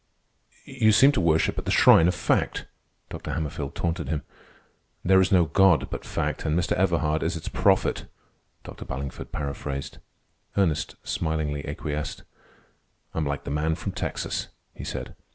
[0.65, 2.65] "You seem to worship at the shrine of fact,"
[3.11, 3.33] Dr.
[3.33, 4.23] Hammerfield taunted him.
[5.05, 6.71] "There is no God but Fact, and Mr.
[6.71, 8.05] Everhard is its prophet,"
[8.63, 8.83] Dr.
[8.83, 9.99] Ballingford paraphrased.
[10.57, 12.23] Ernest smilingly acquiesced.
[13.13, 15.15] "I'm like the man from Texas," he said.